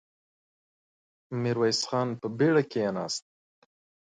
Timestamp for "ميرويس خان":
1.41-2.09